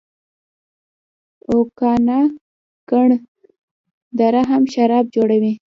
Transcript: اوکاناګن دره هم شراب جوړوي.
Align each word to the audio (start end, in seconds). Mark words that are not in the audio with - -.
اوکاناګن 1.51 3.09
دره 4.17 4.41
هم 4.49 4.63
شراب 4.73 5.05
جوړوي. 5.15 5.53